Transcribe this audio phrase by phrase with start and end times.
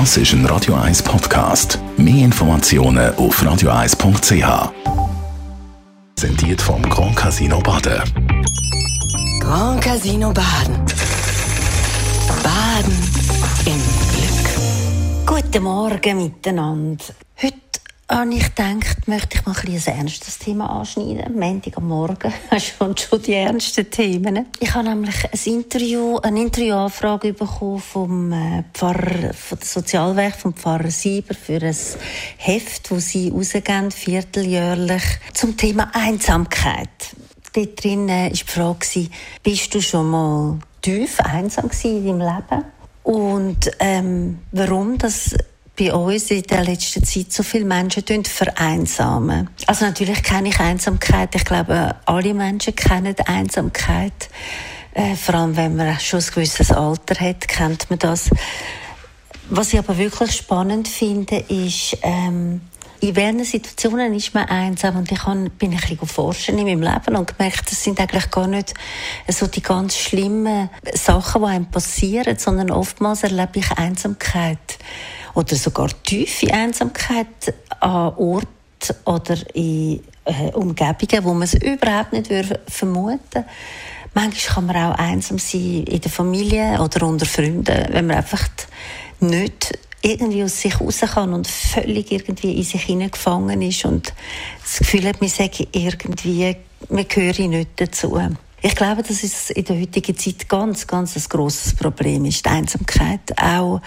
[0.00, 1.78] Das ist ein Radio 1 Podcast.
[1.96, 4.72] Mehr Informationen auf radio1.ch.
[6.16, 8.02] Präsentiert vom Grand Casino Baden.
[9.38, 10.84] Grand Casino Baden.
[12.42, 12.98] Baden
[13.66, 13.80] im
[14.10, 15.42] Glück.
[15.44, 17.04] Guten Morgen miteinander.
[17.40, 17.63] Heute
[18.08, 21.38] habe ich gedacht, möchte ich mal ein, ein ernstes Thema anschneiden.
[21.38, 24.46] Montag am Morgen schon schon die ernsten Themen.
[24.60, 30.54] Ich habe nämlich ein Interview, eine Interviewanfrage bekommen vom äh, Pfarrer, von der Sozialwerk vom
[30.54, 31.76] Pfarrer Sieber für ein
[32.36, 36.88] Heft, das sie rausgeben, vierteljährlich, zum Thema Einsamkeit.
[37.54, 39.08] Dort drin war die Frage,
[39.42, 42.64] bist du schon mal tief einsam in deinem Leben?
[43.04, 45.34] Und ähm, warum das
[45.76, 49.50] bei uns in der letzten Zeit so viele Menschen vereinsamen.
[49.66, 51.34] Also natürlich kenne ich Einsamkeit.
[51.34, 54.30] Ich glaube, alle Menschen kennen Einsamkeit.
[54.94, 58.30] Äh, vor allem, wenn man schon ein gewisses Alter hat, kennt man das.
[59.50, 62.60] Was ich aber wirklich spannend finde, ist, ähm,
[63.08, 64.96] in welchen Situationen ist man einsam?
[64.96, 68.46] Und ich bin ein bisschen forschen in meinem Leben und gemerkt, das sind eigentlich gar
[68.46, 68.72] nicht
[69.28, 74.78] so die ganz schlimmen Sachen, die einem passieren, sondern oftmals erlebe ich Einsamkeit
[75.34, 78.48] oder sogar tiefe Einsamkeit an Orten
[79.04, 82.30] oder in äh, Umgebungen, wo man es überhaupt nicht
[82.68, 83.48] vermuten würde.
[84.14, 88.46] Manchmal kann man auch einsam sein in der Familie oder unter Freunden, wenn man einfach
[89.20, 94.12] nicht irgendwie aus sich raus kann und völlig irgendwie in sich hineingefangen ist und
[94.62, 96.56] das Gefühl hat, man sage irgendwie,
[96.90, 98.20] man gehöre nicht dazu.
[98.66, 102.48] Ich glaube, dass es in der heutigen Zeit ganz, ganz ein grosses Problem ist, die
[102.48, 103.20] Einsamkeit.
[103.36, 103.82] Auch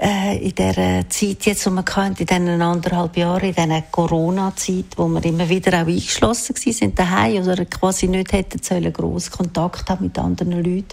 [0.00, 4.86] äh, in der Zeit jetzt, wo man kennt, in diesen anderthalb Jahren, in dieser Corona-Zeit,
[4.96, 9.88] wo wir immer wieder auch eingeschlossen sind daheim oder quasi nicht hätten sollen grossen Kontakt
[9.88, 10.88] haben mit anderen Leuten,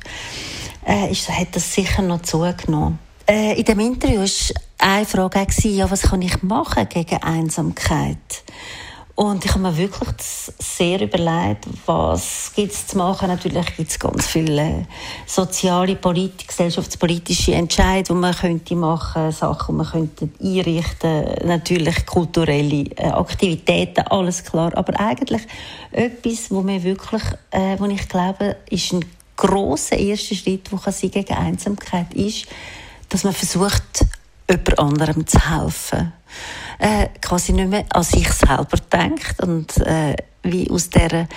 [0.86, 3.00] äh, ist, hat das sicher noch zugenommen.
[3.26, 4.28] Äh, in dem Interview war
[4.80, 8.44] eine Frage, ja, was kann ich machen gegen Einsamkeit?
[9.16, 10.18] Und ich habe mir wirklich
[10.60, 13.28] sehr überlegt, was es zu machen.
[13.28, 14.88] Natürlich gibt es ganz viele
[15.28, 22.86] soziale, politische, gesellschaftspolitische Entscheidungen, die man könnte machen, Sachen, die man könnte einrichten, natürlich kulturelle
[22.96, 24.76] äh, Aktivitäten, alles klar.
[24.76, 25.44] Aber eigentlich
[25.92, 29.06] etwas, wo mir wirklich, äh, wo ich glaube, ist ein
[29.38, 32.48] großer erster Schritt, wo gegen Einsamkeit ist,
[33.14, 34.06] dass man versucht,
[34.50, 36.12] jemand anderem zu helfen
[36.80, 41.28] äh, quasi nicht mehr an sich selber denkt und äh, wie aus der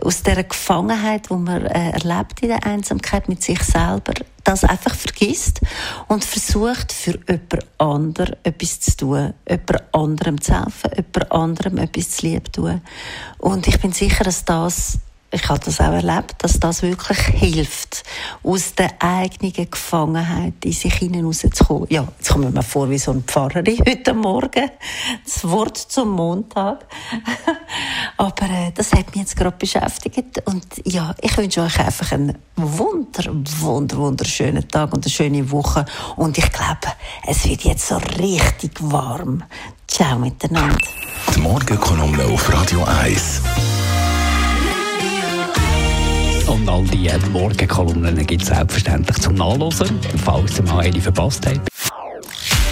[0.00, 4.14] aus der Gefangenheit, wo man äh, erlebt in der Einsamkeit mit sich selber,
[4.44, 5.60] das einfach vergisst
[6.06, 12.10] und versucht für jemand anderem etwas zu tun, jemand anderem zu helfen, jemand anderem etwas
[12.10, 12.80] zu lieb tun.
[13.38, 14.98] Und ich bin sicher, dass das
[15.34, 18.04] ich habe das auch erlebt, dass das wirklich hilft,
[18.44, 21.88] aus der eigenen Gefangenheit in sich hinauszukommen.
[21.90, 24.70] Ja, jetzt kommen wir mir vor wie so ein Pfarrerin heute Morgen.
[25.24, 26.86] Das Wort zum Montag.
[28.16, 30.40] Aber äh, das hat mich jetzt gerade beschäftigt.
[30.46, 33.24] Und ja, ich wünsche euch einfach einen wunder,
[33.60, 35.84] wunder, wunderschönen Tag und eine schöne Woche.
[36.14, 36.94] Und ich glaube,
[37.26, 39.42] es wird jetzt so richtig warm.
[39.88, 40.78] Ciao miteinander.
[41.34, 43.42] Die Morgenkolumne auf Radio 1.
[46.46, 51.60] Und all die Morgenkolumnen gibt es selbstverständlich zum Nachlesen, falls ihr mal eine verpasst habt.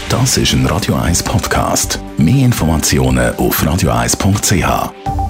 [0.09, 1.99] Das ist ein Radio 1 Podcast.
[2.19, 5.22] Mehr Informationen auf radio1.ch.